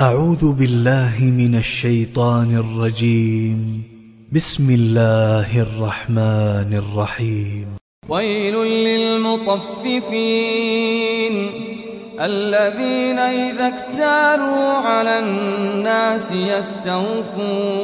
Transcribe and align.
أعوذ 0.00 0.52
بالله 0.52 1.14
من 1.20 1.54
الشيطان 1.54 2.56
الرجيم. 2.56 3.82
بسم 4.32 4.70
الله 4.70 5.60
الرحمن 5.60 6.74
الرحيم. 6.74 7.66
ويل 8.08 8.54
للمطففين 8.54 11.50
الذين 12.20 13.18
إذا 13.18 13.68
اكتالوا 13.68 14.72
على 14.72 15.18
الناس 15.18 16.32
يستوفون. 16.32 17.76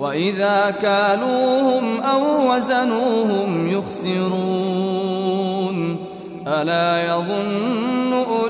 وإذا 0.00 0.70
كالوهم 0.82 2.00
أو 2.00 2.52
وزنوهم 2.52 3.70
يخسرون. 3.70 5.20
ألا 6.46 7.06
يظن 7.06 8.12
أولئك 8.12 8.49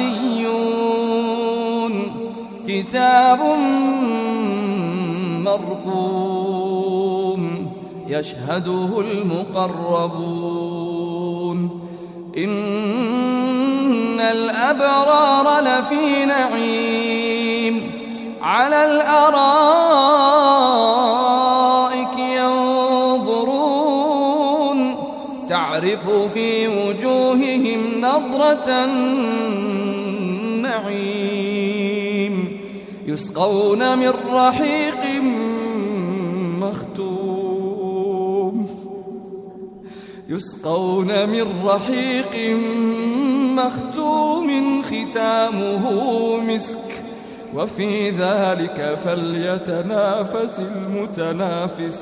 كتاب 2.91 3.39
مرقوم 5.45 7.41
يشهده 8.07 8.89
المقربون. 8.99 10.41
إن 12.37 14.19
الأبرار 14.19 15.61
لفي 15.61 16.25
نعيم 16.25 17.91
على 18.41 18.85
الأرائك 18.85 19.39
ينظرون. 22.19 23.59
تعرف 25.47 26.09
في 26.33 26.67
وجوههم 26.67 28.01
نظرة 28.01 28.69
النعيم. 28.85 29.61
يسقون 33.11 33.97
من 33.97 34.13
رحيق 34.33 35.21
مختوم. 36.59 38.67
يسقون 40.29 41.29
من 41.29 41.45
رحيق 41.65 42.57
مختوم 43.55 44.81
ختامه 44.83 46.37
مسك. 46.37 47.03
وفي 47.55 48.09
ذلك 48.09 48.99
فليتنافس 49.05 50.59
المتنافسون. 50.59 52.01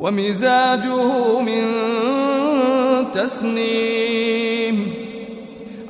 ومزاجه 0.00 1.40
من 1.40 1.64
تسنيم. 3.12 4.45